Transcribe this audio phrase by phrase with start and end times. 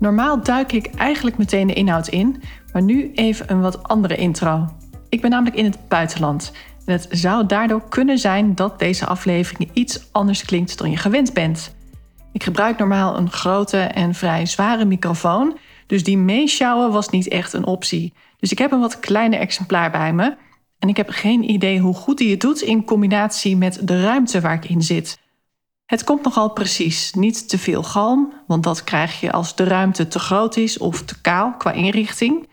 [0.00, 4.68] Normaal duik ik eigenlijk meteen de inhoud in, maar nu even een wat andere intro.
[5.08, 6.52] Ik ben namelijk in het buitenland.
[6.86, 11.32] En het zou daardoor kunnen zijn dat deze aflevering iets anders klinkt dan je gewend
[11.32, 11.74] bent.
[12.32, 17.52] Ik gebruik normaal een grote en vrij zware microfoon, dus die meeschouwen was niet echt
[17.52, 18.12] een optie.
[18.38, 20.36] Dus ik heb een wat kleiner exemplaar bij me.
[20.78, 24.40] En ik heb geen idee hoe goed die het doet in combinatie met de ruimte
[24.40, 25.18] waar ik in zit.
[25.90, 30.08] Het komt nogal precies, niet te veel galm, want dat krijg je als de ruimte
[30.08, 32.48] te groot is of te kaal qua inrichting.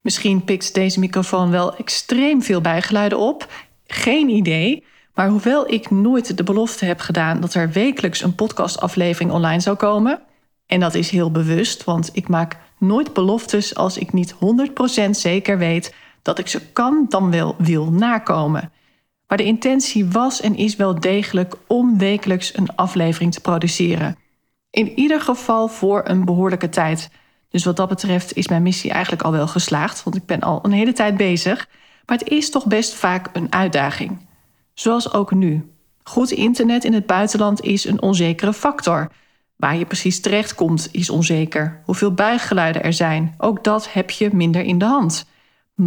[0.00, 3.52] Misschien pikt deze microfoon wel extreem veel bijgeluiden op,
[3.86, 4.84] geen idee.
[5.14, 9.76] Maar hoewel ik nooit de belofte heb gedaan dat er wekelijks een podcastaflevering online zou
[9.76, 10.22] komen,
[10.66, 14.34] en dat is heel bewust, want ik maak nooit beloftes als ik niet
[15.06, 18.72] 100% zeker weet dat ik ze kan dan wel wil nakomen.
[19.32, 24.16] Maar de intentie was en is wel degelijk om wekelijks een aflevering te produceren.
[24.70, 27.10] In ieder geval voor een behoorlijke tijd.
[27.48, 30.58] Dus wat dat betreft is mijn missie eigenlijk al wel geslaagd, want ik ben al
[30.62, 31.68] een hele tijd bezig.
[32.06, 34.18] Maar het is toch best vaak een uitdaging.
[34.74, 35.72] Zoals ook nu.
[36.02, 39.12] Goed internet in het buitenland is een onzekere factor.
[39.56, 41.80] Waar je precies terechtkomt is onzeker.
[41.84, 45.26] Hoeveel bijgeluiden er zijn, ook dat heb je minder in de hand.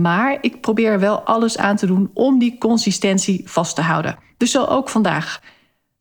[0.01, 4.17] Maar ik probeer wel alles aan te doen om die consistentie vast te houden.
[4.37, 5.41] Dus zo ook vandaag.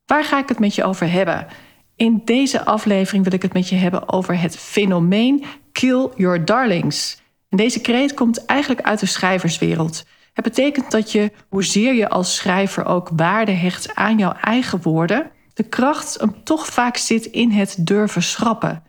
[0.05, 1.47] Waar ga ik het met je over hebben?
[1.95, 7.21] In deze aflevering wil ik het met je hebben over het fenomeen Kill Your Darlings.
[7.49, 10.05] Deze kreet komt eigenlijk uit de schrijverswereld.
[10.33, 15.31] Het betekent dat je, hoezeer je als schrijver ook waarde hecht aan jouw eigen woorden,
[15.53, 18.83] de kracht hem toch vaak zit in het durven schrappen.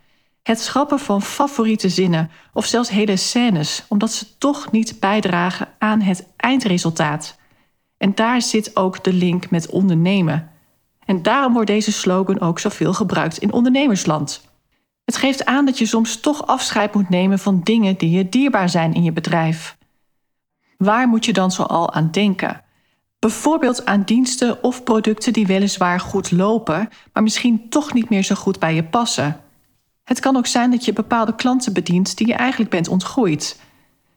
[0.47, 6.01] Het schrappen van favoriete zinnen of zelfs hele scènes, omdat ze toch niet bijdragen aan
[6.01, 7.39] het eindresultaat.
[7.97, 10.51] En daar zit ook de link met ondernemen.
[11.05, 14.49] En daarom wordt deze slogan ook zoveel gebruikt in ondernemersland.
[15.05, 18.69] Het geeft aan dat je soms toch afscheid moet nemen van dingen die je dierbaar
[18.69, 19.77] zijn in je bedrijf.
[20.77, 22.63] Waar moet je dan zoal aan denken?
[23.19, 28.35] Bijvoorbeeld aan diensten of producten die weliswaar goed lopen, maar misschien toch niet meer zo
[28.35, 29.41] goed bij je passen.
[30.07, 33.61] Het kan ook zijn dat je bepaalde klanten bedient die je eigenlijk bent ontgroeid.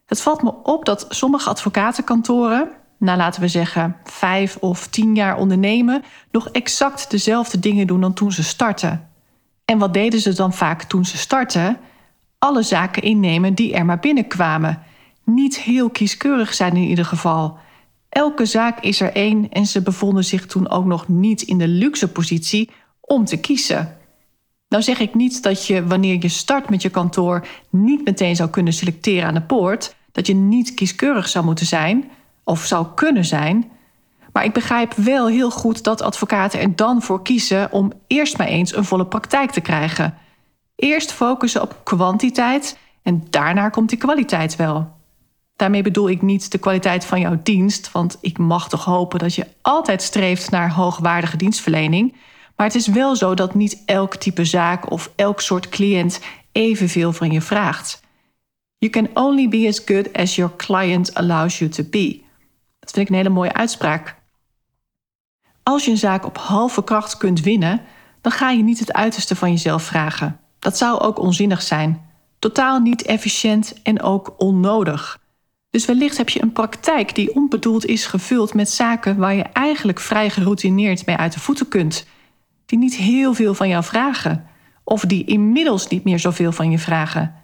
[0.06, 2.68] Het valt me op dat sommige advocatenkantoren,
[2.98, 8.12] na laten we zeggen vijf of tien jaar ondernemen, nog exact dezelfde dingen doen dan
[8.12, 9.08] toen ze startten.
[9.64, 11.78] En wat deden ze dan vaak toen ze startten?
[12.38, 14.82] Alle zaken innemen die er maar binnenkwamen.
[15.24, 17.58] Niet heel kieskeurig zijn in ieder geval.
[18.08, 21.68] Elke zaak is er één en ze bevonden zich toen ook nog niet in de
[21.68, 22.70] luxe positie
[23.00, 23.99] om te kiezen.
[24.70, 28.50] Nou zeg ik niet dat je wanneer je start met je kantoor niet meteen zou
[28.50, 32.10] kunnen selecteren aan de poort, dat je niet kieskeurig zou moeten zijn
[32.44, 33.70] of zou kunnen zijn.
[34.32, 38.46] Maar ik begrijp wel heel goed dat advocaten er dan voor kiezen om eerst maar
[38.46, 40.14] eens een volle praktijk te krijgen.
[40.76, 44.92] Eerst focussen op kwantiteit en daarna komt die kwaliteit wel.
[45.56, 49.34] Daarmee bedoel ik niet de kwaliteit van jouw dienst, want ik mag toch hopen dat
[49.34, 52.14] je altijd streeft naar hoogwaardige dienstverlening.
[52.60, 56.20] Maar het is wel zo dat niet elk type zaak of elk soort cliënt
[56.52, 58.00] evenveel van je vraagt.
[58.78, 62.22] You can only be as good as your client allows you to be.
[62.78, 64.16] Dat vind ik een hele mooie uitspraak.
[65.62, 67.82] Als je een zaak op halve kracht kunt winnen,
[68.20, 70.40] dan ga je niet het uiterste van jezelf vragen.
[70.58, 72.10] Dat zou ook onzinnig zijn.
[72.38, 75.18] Totaal niet efficiënt en ook onnodig.
[75.70, 80.00] Dus wellicht heb je een praktijk die onbedoeld is gevuld met zaken waar je eigenlijk
[80.00, 82.06] vrij geroutineerd mee uit de voeten kunt
[82.70, 84.46] die niet heel veel van jou vragen.
[84.84, 87.34] Of die inmiddels niet meer zoveel van je vragen.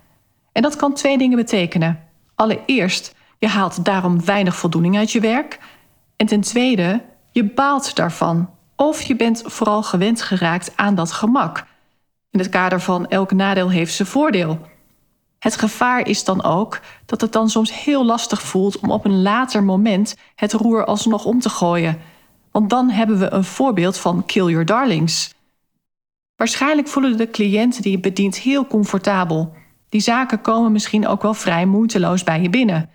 [0.53, 2.01] En dat kan twee dingen betekenen.
[2.35, 5.59] Allereerst, je haalt daarom weinig voldoening uit je werk.
[6.17, 7.03] En ten tweede,
[7.33, 8.51] je baalt daarvan.
[8.77, 11.67] Of je bent vooral gewend geraakt aan dat gemak.
[12.31, 14.59] In het kader van elk nadeel heeft zijn voordeel.
[15.39, 19.23] Het gevaar is dan ook dat het dan soms heel lastig voelt om op een
[19.23, 22.01] later moment het roer alsnog om te gooien
[22.57, 25.35] want dan hebben we een voorbeeld van kill your darlings.
[26.37, 29.53] Waarschijnlijk voelen de cliënten die je bedient heel comfortabel.
[29.89, 32.91] Die zaken komen misschien ook wel vrij moeiteloos bij je binnen.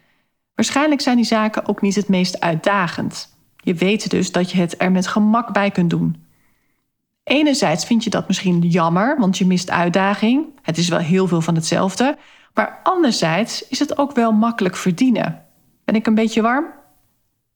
[0.56, 3.38] Waarschijnlijk zijn die zaken ook niet het meest uitdagend.
[3.56, 6.26] Je weet dus dat je het er met gemak bij kunt doen.
[7.24, 10.46] Enerzijds vind je dat misschien jammer, want je mist uitdaging.
[10.62, 12.18] Het is wel heel veel van hetzelfde.
[12.54, 15.46] Maar anderzijds is het ook wel makkelijk verdienen.
[15.86, 16.66] Ben ik een beetje warm?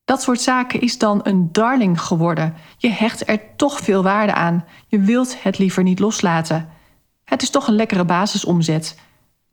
[0.06, 2.54] Dat soort zaken is dan een darling geworden.
[2.78, 4.66] Je hecht er toch veel waarde aan.
[4.88, 6.69] Je wilt het liever niet loslaten.
[7.24, 9.00] Het is toch een lekkere basisomzet.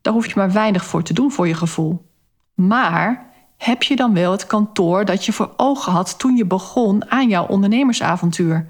[0.00, 2.06] Daar hoef je maar weinig voor te doen voor je gevoel.
[2.54, 7.10] Maar heb je dan wel het kantoor dat je voor ogen had toen je begon
[7.10, 8.68] aan jouw ondernemersavontuur?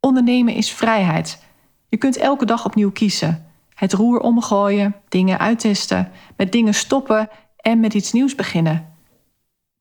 [0.00, 1.44] Ondernemen is vrijheid.
[1.88, 3.46] Je kunt elke dag opnieuw kiezen.
[3.74, 8.93] Het roer omgooien, dingen uittesten, met dingen stoppen en met iets nieuws beginnen.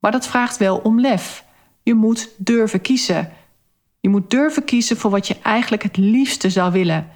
[0.03, 1.45] Maar dat vraagt wel om lef.
[1.83, 3.31] Je moet durven kiezen.
[3.99, 7.07] Je moet durven kiezen voor wat je eigenlijk het liefste zou willen.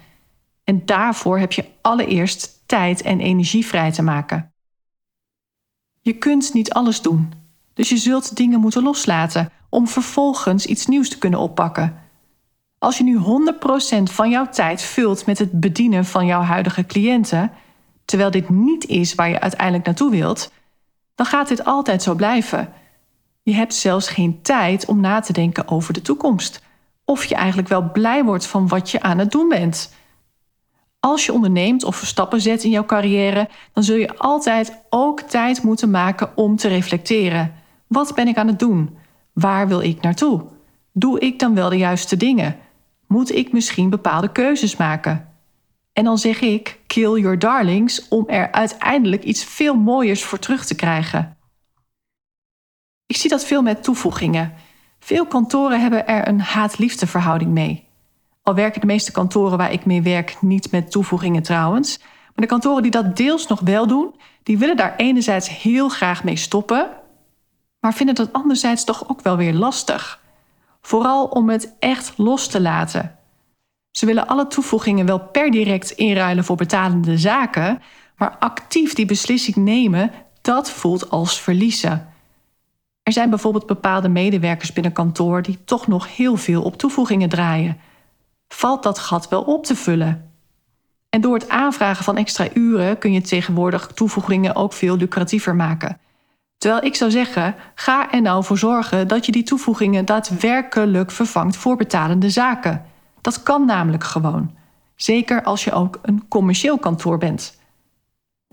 [0.64, 4.52] En daarvoor heb je allereerst tijd en energie vrij te maken.
[6.00, 7.32] Je kunt niet alles doen,
[7.74, 12.00] dus je zult dingen moeten loslaten om vervolgens iets nieuws te kunnen oppakken.
[12.78, 17.52] Als je nu 100% van jouw tijd vult met het bedienen van jouw huidige cliënten,
[18.04, 20.50] terwijl dit niet is waar je uiteindelijk naartoe wilt,
[21.18, 22.72] dan gaat dit altijd zo blijven.
[23.42, 26.62] Je hebt zelfs geen tijd om na te denken over de toekomst.
[27.04, 29.94] Of je eigenlijk wel blij wordt van wat je aan het doen bent.
[31.00, 35.62] Als je onderneemt of stappen zet in jouw carrière, dan zul je altijd ook tijd
[35.62, 37.54] moeten maken om te reflecteren.
[37.86, 38.96] Wat ben ik aan het doen?
[39.32, 40.42] Waar wil ik naartoe?
[40.92, 42.56] Doe ik dan wel de juiste dingen?
[43.06, 45.27] Moet ik misschien bepaalde keuzes maken?
[45.98, 50.66] En dan zeg ik: kill your darlings om er uiteindelijk iets veel mooiers voor terug
[50.66, 51.36] te krijgen.
[53.06, 54.54] Ik zie dat veel met toevoegingen.
[54.98, 57.88] Veel kantoren hebben er een haat-liefde verhouding mee.
[58.42, 61.98] Al werken de meeste kantoren waar ik mee werk niet met toevoegingen trouwens.
[61.98, 66.24] Maar de kantoren die dat deels nog wel doen, die willen daar enerzijds heel graag
[66.24, 66.90] mee stoppen,
[67.80, 70.22] maar vinden dat anderzijds toch ook wel weer lastig.
[70.80, 73.17] Vooral om het echt los te laten.
[73.98, 77.82] Ze willen alle toevoegingen wel per direct inruilen voor betalende zaken,
[78.16, 82.08] maar actief die beslissing nemen, dat voelt als verliezen.
[83.02, 87.80] Er zijn bijvoorbeeld bepaalde medewerkers binnen kantoor die toch nog heel veel op toevoegingen draaien.
[88.48, 90.30] Valt dat gat wel op te vullen?
[91.08, 95.98] En door het aanvragen van extra uren kun je tegenwoordig toevoegingen ook veel lucratiever maken.
[96.58, 101.56] Terwijl ik zou zeggen, ga er nou voor zorgen dat je die toevoegingen daadwerkelijk vervangt
[101.56, 102.96] voor betalende zaken.
[103.20, 104.56] Dat kan namelijk gewoon.
[104.94, 107.60] Zeker als je ook een commercieel kantoor bent.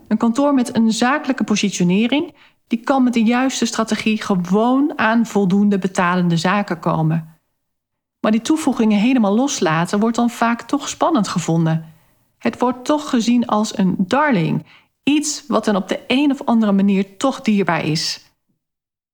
[0.08, 2.34] Een kantoor met een zakelijke positionering
[2.66, 7.34] die kan met de juiste strategie gewoon aan voldoende betalende zaken komen.
[8.20, 11.94] Maar die toevoegingen helemaal loslaten wordt dan vaak toch spannend gevonden.
[12.38, 14.66] Het wordt toch gezien als een darling,
[15.02, 18.24] iets wat dan op de een of andere manier toch dierbaar is.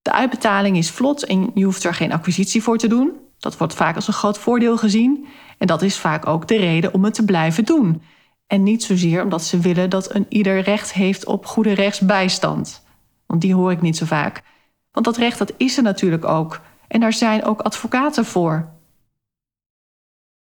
[0.03, 3.13] De uitbetaling is vlot en je hoeft er geen acquisitie voor te doen.
[3.43, 5.27] Dat wordt vaak als een groot voordeel gezien
[5.59, 8.03] en dat is vaak ook de reden om het te blijven doen.
[8.47, 12.85] En niet zozeer omdat ze willen dat een ieder recht heeft op goede rechtsbijstand.
[13.27, 14.43] Want die hoor ik niet zo vaak.
[14.91, 16.61] Want dat recht dat is er natuurlijk ook.
[16.89, 18.71] En daar zijn ook advocaten voor.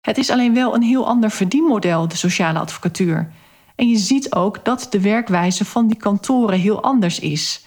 [0.01, 3.33] Het is alleen wel een heel ander verdienmodel, de sociale advocatuur.
[3.75, 7.67] En je ziet ook dat de werkwijze van die kantoren heel anders is.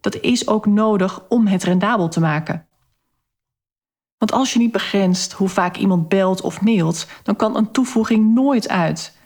[0.00, 2.66] Dat is ook nodig om het rendabel te maken.
[4.18, 8.34] Want als je niet begrenst hoe vaak iemand belt of mailt, dan kan een toevoeging
[8.34, 9.16] nooit uit.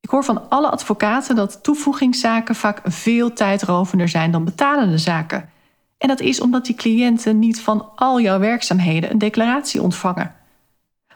[0.00, 5.50] Ik hoor van alle advocaten dat toevoegingszaken vaak veel tijdrovender zijn dan betalende zaken.
[5.98, 10.34] En dat is omdat die cliënten niet van al jouw werkzaamheden een declaratie ontvangen.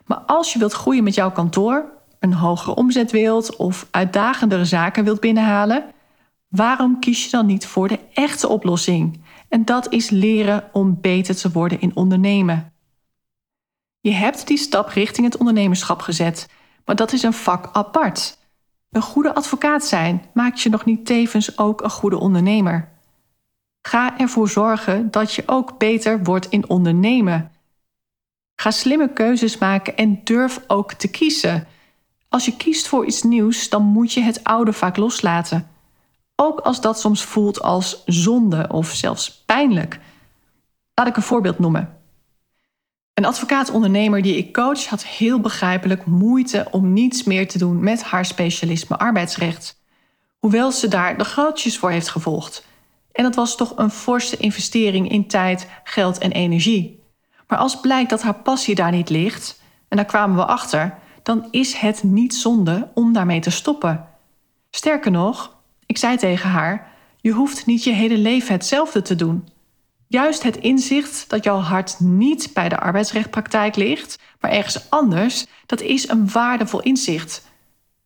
[0.06, 1.84] Maar als je wilt groeien met jouw kantoor,
[2.20, 5.84] een hogere omzet wilt of uitdagendere zaken wilt binnenhalen,
[6.48, 9.20] waarom kies je dan niet voor de echte oplossing?
[9.48, 12.73] En dat is leren om beter te worden in ondernemen.
[14.04, 16.48] Je hebt die stap richting het ondernemerschap gezet,
[16.84, 18.38] maar dat is een vak apart.
[18.90, 22.88] Een goede advocaat zijn maakt je nog niet tevens ook een goede ondernemer.
[23.82, 27.52] Ga ervoor zorgen dat je ook beter wordt in ondernemen.
[28.56, 31.66] Ga slimme keuzes maken en durf ook te kiezen.
[32.28, 35.68] Als je kiest voor iets nieuws, dan moet je het oude vaak loslaten.
[36.36, 40.00] Ook als dat soms voelt als zonde of zelfs pijnlijk.
[40.94, 42.03] Laat ik een voorbeeld noemen.
[43.14, 48.02] Een advocaat-ondernemer die ik coach had heel begrijpelijk moeite om niets meer te doen met
[48.02, 49.82] haar specialisme arbeidsrecht.
[50.38, 52.66] Hoewel ze daar de grootjes voor heeft gevolgd.
[53.12, 57.02] En dat was toch een forse investering in tijd, geld en energie.
[57.48, 61.48] Maar als blijkt dat haar passie daar niet ligt, en daar kwamen we achter, dan
[61.50, 64.08] is het niet zonde om daarmee te stoppen.
[64.70, 65.56] Sterker nog,
[65.86, 69.48] ik zei tegen haar: je hoeft niet je hele leven hetzelfde te doen.
[70.14, 75.80] Juist het inzicht dat jouw hart niet bij de arbeidsrechtpraktijk ligt, Maar ergens anders, dat
[75.80, 77.42] is een waardevol inzicht.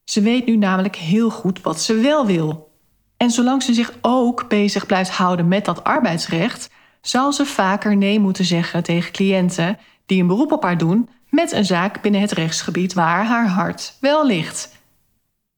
[0.04, 2.70] Ze weet nu namelijk heel goed wat ze wel wil.
[3.16, 8.20] En zolang ze zich ook bezig blijft houden met dat arbeidsrecht, zal ze vaker nee
[8.20, 12.32] moeten zeggen tegen cliënten die een beroep op haar doen met een zaak binnen het
[12.32, 14.76] rechtsgebied waar haar hart wel ligt.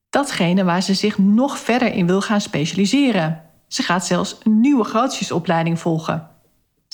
[0.09, 3.43] Datgene waar ze zich nog verder in wil gaan specialiseren.
[3.69, 6.30] Ze gaat zelfs een nieuwe grootjesopleiding volgen.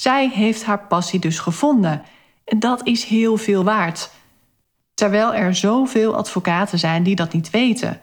[0.01, 2.03] Zij heeft haar passie dus gevonden
[2.45, 4.11] en dat is heel veel waard.
[4.95, 8.01] Terwijl er zoveel advocaten zijn die dat niet weten.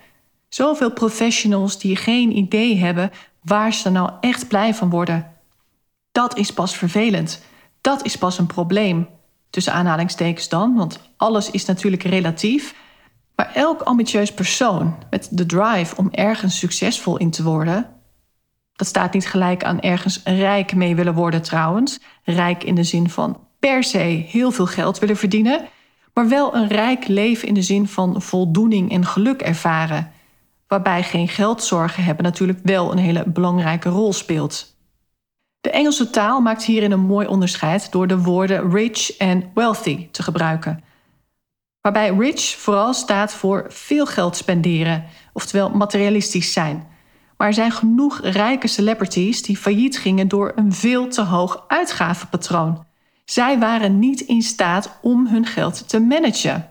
[0.50, 5.32] Zoveel professionals die geen idee hebben waar ze nou echt blij van worden.
[6.12, 7.44] Dat is pas vervelend.
[7.82, 9.08] Dat is pas een probleem.
[9.50, 12.76] Tussen aanhalingstekens dan, want alles is natuurlijk relatief.
[13.36, 17.93] Maar elk ambitieus persoon met de drive om ergens succesvol in te worden.
[18.76, 22.00] Dat staat niet gelijk aan ergens rijk mee willen worden trouwens.
[22.24, 25.66] Rijk in de zin van per se heel veel geld willen verdienen.
[26.14, 30.12] Maar wel een rijk leven in de zin van voldoening en geluk ervaren.
[30.68, 34.76] Waarbij geen geldzorgen hebben natuurlijk wel een hele belangrijke rol speelt.
[35.62, 40.24] De Engelse taal maakt hierin een mooi onderscheid door de woorden rich en wealthy te
[40.24, 40.84] gebruiken.
[41.82, 46.88] Waarbij rich vooral staat voor veel geld spenderen, oftewel materialistisch zijn.
[47.38, 52.86] Maar er zijn genoeg rijke celebrities die failliet gingen door een veel te hoog uitgavenpatroon.
[53.26, 56.70] Zij waren niet in staat om hun geld te managen.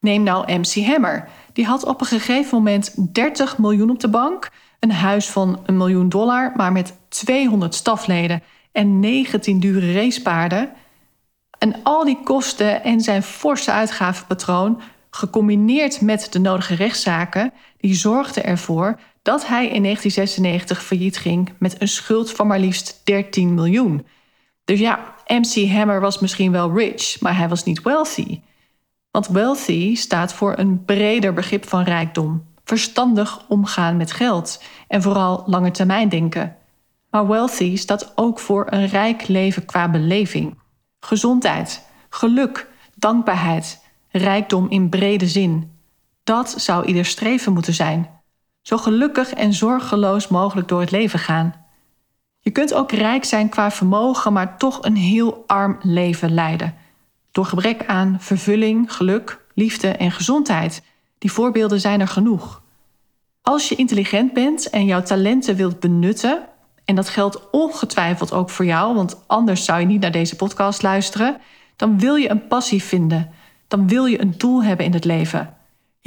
[0.00, 1.28] Neem nou MC Hammer.
[1.52, 5.76] Die had op een gegeven moment 30 miljoen op de bank, een huis van een
[5.76, 8.42] miljoen dollar, maar met 200 stafleden
[8.72, 10.70] en 19 dure racepaarden.
[11.58, 14.80] En al die kosten en zijn forse uitgavenpatroon,
[15.10, 21.80] gecombineerd met de nodige rechtszaken, die zorgden ervoor dat hij in 1996 failliet ging met
[21.80, 24.06] een schuld van maar liefst 13 miljoen.
[24.64, 28.40] Dus ja, MC Hammer was misschien wel rich, maar hij was niet wealthy.
[29.10, 32.44] Want wealthy staat voor een breder begrip van rijkdom.
[32.64, 36.56] Verstandig omgaan met geld en vooral lange termijn denken.
[37.10, 40.58] Maar wealthy staat ook voor een rijk leven qua beleving.
[41.00, 45.70] Gezondheid, geluk, dankbaarheid, rijkdom in brede zin.
[46.24, 48.15] Dat zou ieder streven moeten zijn.
[48.66, 51.54] Zo gelukkig en zorgeloos mogelijk door het leven gaan.
[52.40, 56.74] Je kunt ook rijk zijn qua vermogen, maar toch een heel arm leven leiden.
[57.30, 60.82] Door gebrek aan vervulling, geluk, liefde en gezondheid.
[61.18, 62.62] Die voorbeelden zijn er genoeg.
[63.42, 66.46] Als je intelligent bent en jouw talenten wilt benutten,
[66.84, 70.82] en dat geldt ongetwijfeld ook voor jou, want anders zou je niet naar deze podcast
[70.82, 71.36] luisteren,
[71.76, 73.30] dan wil je een passie vinden.
[73.68, 75.55] Dan wil je een doel hebben in het leven.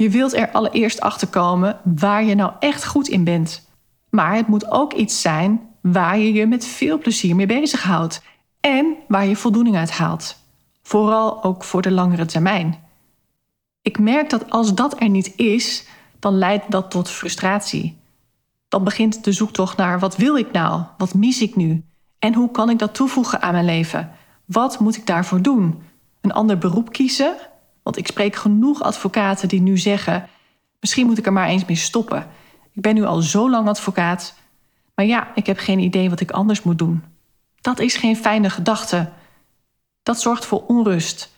[0.00, 3.68] Je wilt er allereerst achter komen waar je nou echt goed in bent.
[4.08, 8.22] Maar het moet ook iets zijn waar je je met veel plezier mee bezighoudt
[8.60, 10.36] en waar je voldoening uit haalt.
[10.82, 12.78] Vooral ook voor de langere termijn.
[13.82, 15.86] Ik merk dat als dat er niet is,
[16.18, 17.98] dan leidt dat tot frustratie.
[18.68, 20.82] Dan begint de zoektocht naar wat wil ik nou?
[20.98, 21.84] Wat mis ik nu?
[22.18, 24.12] En hoe kan ik dat toevoegen aan mijn leven?
[24.44, 25.82] Wat moet ik daarvoor doen?
[26.20, 27.36] Een ander beroep kiezen?
[27.90, 30.28] Want ik spreek genoeg advocaten die nu zeggen:
[30.80, 32.26] misschien moet ik er maar eens mee stoppen.
[32.72, 34.34] Ik ben nu al zo lang advocaat,
[34.94, 37.04] maar ja, ik heb geen idee wat ik anders moet doen.
[37.60, 39.12] Dat is geen fijne gedachte.
[40.02, 41.36] Dat zorgt voor onrust.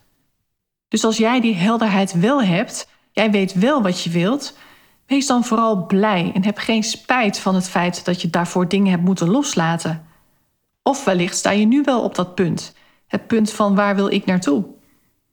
[0.88, 4.58] Dus als jij die helderheid wel hebt, jij weet wel wat je wilt,
[5.06, 8.90] wees dan vooral blij en heb geen spijt van het feit dat je daarvoor dingen
[8.90, 10.06] hebt moeten loslaten.
[10.82, 12.74] Of wellicht sta je nu wel op dat punt,
[13.06, 14.80] het punt van waar wil ik naartoe?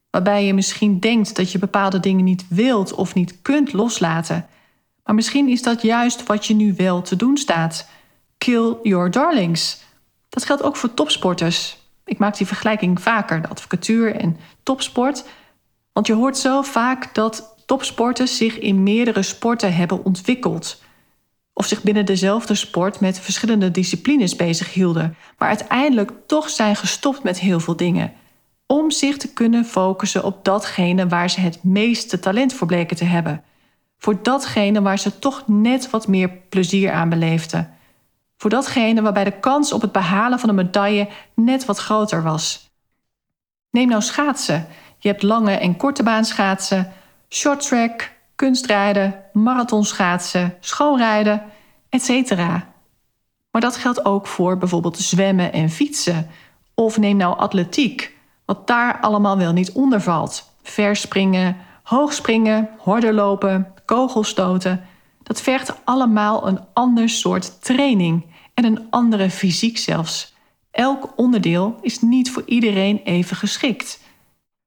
[0.10, 4.48] Waarbij je misschien denkt dat je bepaalde dingen niet wilt of niet kunt loslaten.
[5.04, 7.90] Maar misschien is dat juist wat je nu wel te doen staat.
[8.38, 9.82] Kill your darlings.
[10.30, 11.78] Dat geldt ook voor topsporters.
[12.06, 15.26] Ik maak die vergelijking vaker, de advocatuur en topsport.
[15.94, 20.82] Want je hoort zo vaak dat topsporters zich in meerdere sporten hebben ontwikkeld.
[21.54, 27.24] Of zich binnen dezelfde sport met verschillende disciplines bezig hielden, maar uiteindelijk toch zijn gestopt
[27.24, 28.14] met heel veel dingen.
[28.72, 33.04] Om zich te kunnen focussen op datgene waar ze het meeste talent voor bleken te
[33.04, 33.44] hebben.
[33.98, 37.74] Voor datgene waar ze toch net wat meer plezier aan beleefden.
[38.38, 42.70] Voor datgene waarbij de kans op het behalen van een medaille net wat groter was.
[43.72, 44.68] Neem nou schaatsen.
[44.98, 46.94] Je hebt lange en korte baan schaatsen,
[47.30, 51.44] shorttrack, kunstrijden, marathonschaatsen, schoonrijden,
[51.90, 52.36] etc.
[53.52, 56.30] Maar dat geldt ook voor bijvoorbeeld zwemmen en fietsen.
[56.74, 58.18] Of neem nou atletiek,
[58.50, 60.54] wat daar allemaal wel niet onder valt.
[60.64, 64.86] Verspringen, hoogspringen, hordenlopen, kogelstoten.
[65.24, 70.34] Dat vergt allemaal een ander soort training en een andere fysiek zelfs.
[70.72, 74.00] Elk onderdeel is niet voor iedereen even geschikt.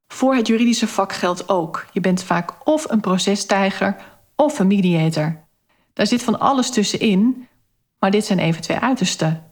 [0.07, 1.87] Voor het juridische vak geldt ook.
[1.93, 3.97] Je bent vaak of een procestijger
[4.37, 5.45] of een mediator.
[5.93, 7.49] Daar zit van alles tussenin,
[7.99, 9.45] maar dit zijn even twee uitersten.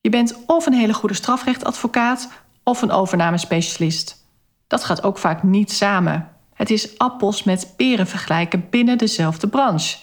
[0.00, 2.28] Je bent of een hele goede strafrechtadvocaat
[2.64, 4.26] of een overnamespecialist.
[4.66, 6.28] Dat gaat ook vaak niet samen.
[6.54, 9.96] Het is appels met peren vergelijken binnen dezelfde branche.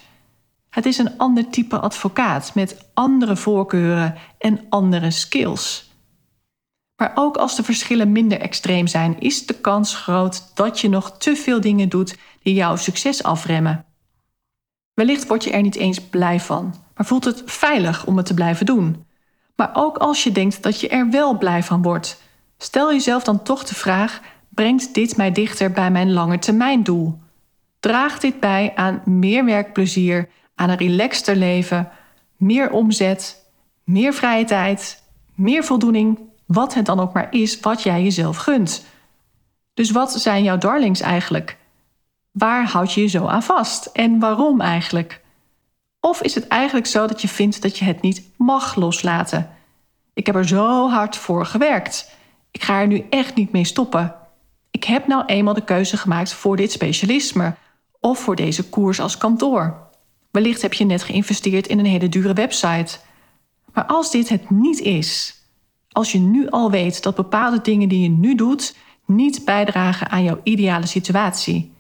[0.69, 5.89] Het is een ander type advocaat met andere voorkeuren en andere skills.
[6.95, 11.17] Maar ook als de verschillen minder extreem zijn, is de kans groot dat je nog
[11.17, 13.85] te veel dingen doet die jouw succes afremmen.
[14.93, 18.33] Wellicht word je er niet eens blij van, maar voelt het veilig om het te
[18.33, 19.05] blijven doen.
[19.55, 22.21] Maar ook als je denkt dat je er wel blij van wordt,
[22.61, 27.19] stel jezelf dan toch de vraag: brengt dit mij dichter bij mijn langetermijndoel?
[27.79, 31.89] Draagt dit bij aan meer werkplezier, aan een relaxter leven,
[32.37, 33.45] meer omzet,
[33.83, 35.03] meer vrije tijd,
[35.35, 38.85] meer voldoening, wat het dan ook maar is wat jij jezelf gunt?
[39.73, 41.57] Dus wat zijn jouw darlings eigenlijk?
[42.31, 45.21] Waar houd je je zo aan vast en waarom eigenlijk?
[45.99, 49.49] Of is het eigenlijk zo dat je vindt dat je het niet mag loslaten?
[50.13, 52.17] Ik heb er zo hard voor gewerkt.
[52.51, 54.15] Ik ga er nu echt niet mee stoppen.
[54.71, 57.55] Ik heb nou eenmaal de keuze gemaakt voor dit specialisme
[57.99, 59.87] of voor deze koers als kantoor.
[60.31, 62.99] Wellicht heb je net geïnvesteerd in een hele dure website.
[63.73, 65.39] Maar als dit het niet is,
[65.89, 68.75] als je nu al weet dat bepaalde dingen die je nu doet
[69.05, 71.73] niet bijdragen aan jouw ideale situatie,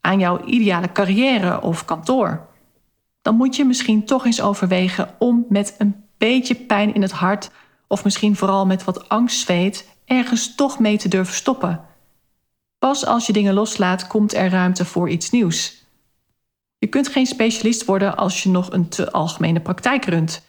[0.00, 2.46] aan jouw ideale carrière of kantoor,
[3.22, 7.50] dan moet je misschien toch eens overwegen om met een beetje pijn in het hart
[7.86, 11.84] of misschien vooral met wat angstzweet ergens toch mee te durven stoppen.
[12.78, 15.84] Pas als je dingen loslaat, komt er ruimte voor iets nieuws.
[16.78, 20.46] Je kunt geen specialist worden als je nog een te algemene praktijk runt.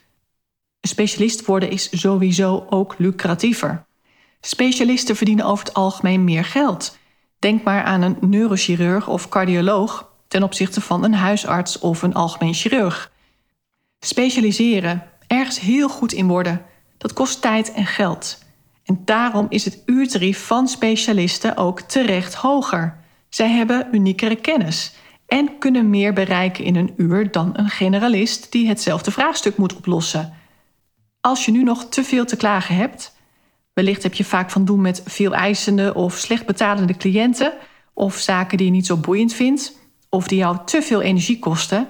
[0.80, 3.86] Een specialist worden is sowieso ook lucratiever.
[4.42, 6.98] Specialisten verdienen over het algemeen meer geld.
[7.40, 12.54] Denk maar aan een neurochirurg of cardioloog ten opzichte van een huisarts of een algemeen
[12.54, 13.12] chirurg.
[14.00, 16.66] Specialiseren, ergens heel goed in worden,
[16.98, 18.46] dat kost tijd en geld.
[18.88, 22.98] En daarom is het uurtarief van specialisten ook terecht hoger.
[23.30, 24.94] Zij hebben uniekere kennis
[25.26, 30.34] en kunnen meer bereiken in een uur dan een generalist die hetzelfde vraagstuk moet oplossen.
[31.22, 33.16] Als je nu nog te veel te klagen hebt,
[33.74, 37.54] wellicht heb je vaak van doen met veel eisende of slecht betalende cliënten,
[37.94, 41.88] of zaken die je niet zo boeiend vindt, of die jou te veel energie kosten,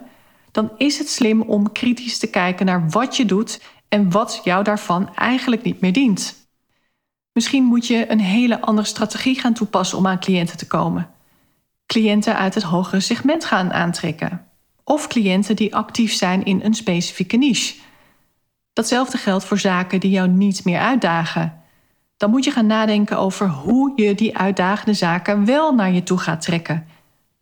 [0.52, 4.64] dan is het slim om kritisch te kijken naar wat je doet en wat jou
[4.64, 6.47] daarvan eigenlijk niet meer dient.
[7.38, 11.10] Misschien moet je een hele andere strategie gaan toepassen om aan cliënten te komen.
[11.86, 14.46] Cliënten uit het hogere segment gaan aantrekken.
[14.84, 17.76] Of cliënten die actief zijn in een specifieke niche.
[18.74, 21.64] Datzelfde geldt voor zaken die jou niet meer uitdagen.
[22.18, 26.18] Dan moet je gaan nadenken over hoe je die uitdagende zaken wel naar je toe
[26.18, 26.88] gaat trekken.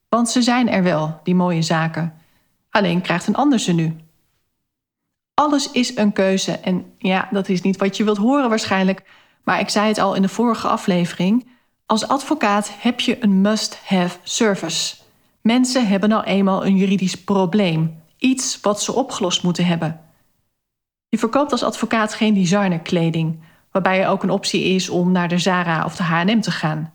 [0.09, 2.13] Want ze zijn er wel, die mooie zaken.
[2.69, 3.95] Alleen krijgt een ander ze nu.
[5.33, 9.03] Alles is een keuze en ja, dat is niet wat je wilt horen waarschijnlijk,
[9.45, 11.47] maar ik zei het al in de vorige aflevering.
[11.85, 14.95] Als advocaat heb je een must-have service.
[15.41, 20.01] Mensen hebben nou eenmaal een juridisch probleem, iets wat ze opgelost moeten hebben.
[21.09, 23.39] Je verkoopt als advocaat geen designerkleding,
[23.71, 26.93] waarbij er ook een optie is om naar de Zara of de H&M te gaan.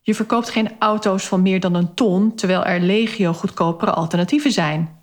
[0.00, 4.98] Je verkoopt geen auto's van meer dan een ton, terwijl er legio goedkopere alternatieven zijn.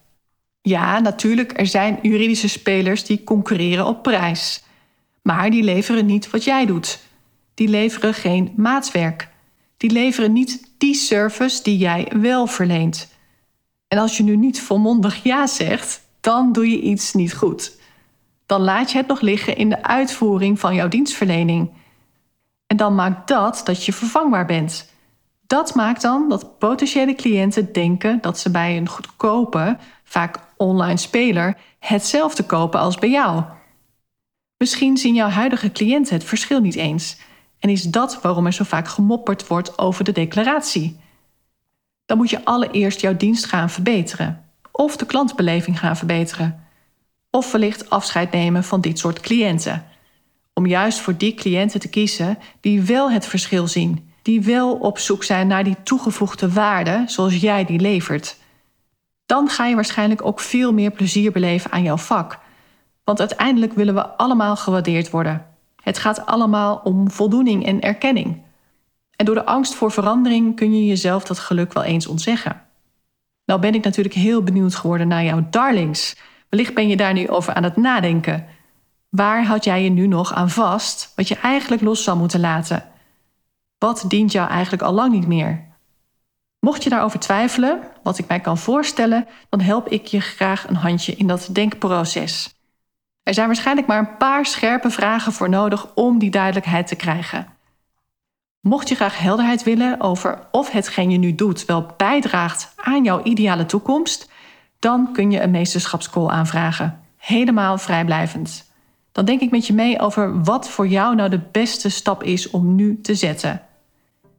[0.62, 4.64] Ja, natuurlijk, er zijn juridische spelers die concurreren op prijs.
[5.28, 7.00] Maar die leveren niet wat jij doet.
[7.54, 9.30] Die leveren geen maatwerk.
[9.78, 13.14] Die leveren niet die service die jij wel verleent.
[13.88, 17.80] En als je nu niet volmondig ja zegt, dan doe je iets niet goed.
[18.46, 21.72] Dan laat je het nog liggen in de uitvoering van jouw dienstverlening.
[22.68, 24.94] En dan maakt dat dat je vervangbaar bent.
[25.48, 31.58] Dat maakt dan dat potentiële cliënten denken dat ze bij een goedkope, vaak online speler,
[31.80, 33.44] hetzelfde kopen als bij jou.
[34.58, 37.18] Misschien zien jouw huidige cliënten het verschil niet eens.
[37.60, 41.00] En is dat waarom er zo vaak gemopperd wordt over de declaratie?
[42.06, 44.46] Dan moet je allereerst jouw dienst gaan verbeteren.
[44.72, 46.64] Of de klantbeleving gaan verbeteren.
[47.30, 49.86] Of wellicht afscheid nemen van dit soort cliënten.
[50.54, 54.10] Om juist voor die cliënten te kiezen die wel het verschil zien.
[54.22, 58.38] Die wel op zoek zijn naar die toegevoegde waarde zoals jij die levert.
[59.26, 62.40] Dan ga je waarschijnlijk ook veel meer plezier beleven aan jouw vak
[63.08, 65.46] want uiteindelijk willen we allemaal gewaardeerd worden.
[65.84, 68.42] Het gaat allemaal om voldoening en erkenning.
[69.16, 72.62] En door de angst voor verandering kun je jezelf dat geluk wel eens ontzeggen.
[73.46, 76.16] Nou ben ik natuurlijk heel benieuwd geworden naar jouw darlings.
[76.50, 78.46] Wellicht ben je daar nu over aan het nadenken.
[79.10, 82.84] Waar houd jij je nu nog aan vast, wat je eigenlijk los zou moeten laten?
[83.78, 85.66] Wat dient jou eigenlijk al lang niet meer?
[86.60, 90.76] Mocht je daarover twijfelen, wat ik mij kan voorstellen, dan help ik je graag een
[90.76, 92.56] handje in dat denkproces.
[93.28, 97.48] Er zijn waarschijnlijk maar een paar scherpe vragen voor nodig om die duidelijkheid te krijgen.
[98.60, 103.24] Mocht je graag helderheid willen over of hetgeen je nu doet wel bijdraagt aan jouw
[103.24, 104.30] ideale toekomst,
[104.80, 107.00] dan kun je een meesterschapscall aanvragen.
[107.18, 108.72] Helemaal vrijblijvend.
[109.12, 112.50] Dan denk ik met je mee over wat voor jou nou de beste stap is
[112.50, 113.62] om nu te zetten.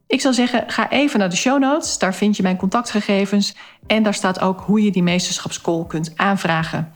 [0.07, 1.99] Ik zou zeggen, ga even naar de show notes.
[1.99, 3.55] Daar vind je mijn contactgegevens
[3.87, 6.93] en daar staat ook hoe je die meesterschapscall kunt aanvragen.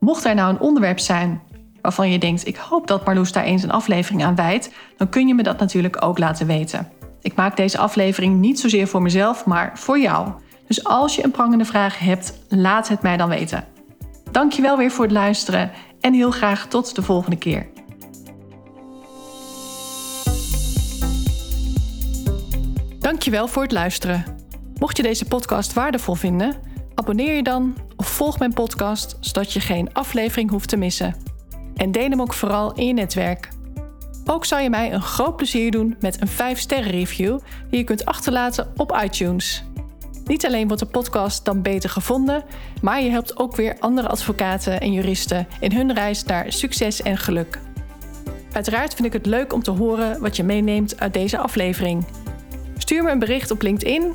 [0.00, 1.42] Mocht er nou een onderwerp zijn
[1.80, 5.26] waarvan je denkt: ik hoop dat Marloes daar eens een aflevering aan wijdt, dan kun
[5.26, 6.88] je me dat natuurlijk ook laten weten.
[7.20, 10.28] Ik maak deze aflevering niet zozeer voor mezelf, maar voor jou.
[10.66, 13.64] Dus als je een prangende vraag hebt, laat het mij dan weten.
[14.30, 17.68] Dankjewel weer voor het luisteren en heel graag tot de volgende keer.
[22.98, 24.24] Dankjewel voor het luisteren.
[24.78, 26.54] Mocht je deze podcast waardevol vinden,
[26.94, 31.14] abonneer je dan of volg mijn podcast zodat je geen aflevering hoeft te missen.
[31.76, 33.48] En deel hem ook vooral in je netwerk.
[34.24, 37.38] Ook zou je mij een groot plezier doen met een 5-sterren review
[37.70, 39.64] die je kunt achterlaten op iTunes.
[40.24, 42.44] Niet alleen wordt de podcast dan beter gevonden,
[42.82, 47.18] maar je helpt ook weer andere advocaten en juristen in hun reis naar succes en
[47.18, 47.58] geluk.
[48.52, 52.04] Uiteraard vind ik het leuk om te horen wat je meeneemt uit deze aflevering.
[52.78, 54.14] Stuur me een bericht op LinkedIn